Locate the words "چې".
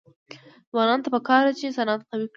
1.59-1.75